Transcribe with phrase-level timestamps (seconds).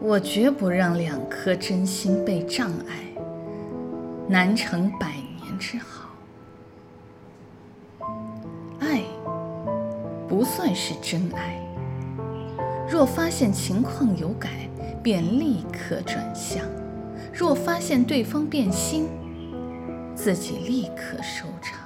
[0.00, 3.12] 我绝不让两颗真心被障碍，
[4.28, 6.08] 难成百年之好。
[8.78, 9.02] 爱
[10.28, 11.60] 不算是真爱，
[12.88, 14.70] 若发现情况有改，
[15.02, 16.64] 便立刻转向；
[17.34, 19.08] 若发现对方变心，
[20.14, 21.80] 自己立刻收场。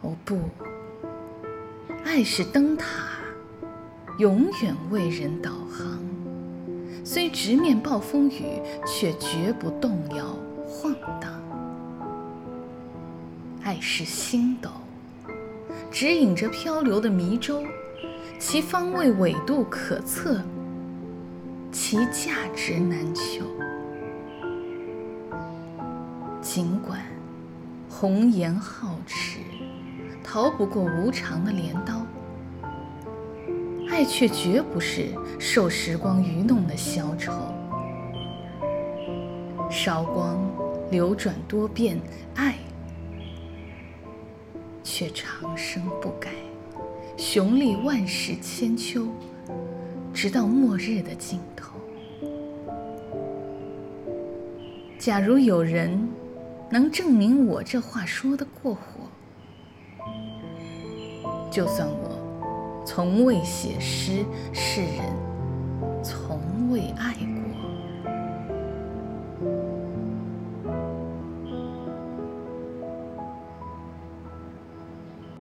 [0.00, 0.38] 哦不，
[2.04, 2.86] 爱是灯塔。
[4.18, 5.98] 永远为人导航，
[7.04, 8.44] 虽直面暴风雨，
[8.86, 11.32] 却绝不动摇晃荡。
[13.64, 14.70] 爱是星斗，
[15.90, 17.64] 指引着漂流的迷舟，
[18.38, 20.40] 其方位纬度可测，
[21.72, 23.44] 其价值难求。
[26.40, 27.00] 尽管
[27.90, 29.40] 红颜皓齿，
[30.22, 32.06] 逃不过无常的镰刀。
[33.90, 37.32] 爱却绝不是受时光愚弄的消愁，
[39.70, 40.44] 韶光
[40.90, 41.98] 流转多变，
[42.34, 42.56] 爱
[44.82, 46.30] 却长生不改，
[47.16, 49.06] 雄立万世千秋，
[50.12, 51.78] 直到末日的尽头。
[54.98, 56.08] 假如有人
[56.70, 58.82] 能证明我这话说的过火，
[61.50, 62.13] 就算我。
[62.84, 65.33] 从未写诗，世人。